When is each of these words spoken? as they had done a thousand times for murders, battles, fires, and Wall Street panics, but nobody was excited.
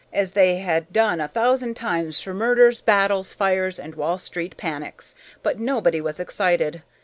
as 0.11 0.33
they 0.33 0.55
had 0.57 0.91
done 0.91 1.21
a 1.21 1.27
thousand 1.27 1.75
times 1.75 2.19
for 2.21 2.33
murders, 2.33 2.81
battles, 2.81 3.33
fires, 3.33 3.79
and 3.79 3.93
Wall 3.93 4.17
Street 4.17 4.57
panics, 4.57 5.13
but 5.43 5.59
nobody 5.59 6.01
was 6.01 6.19
excited. 6.19 6.81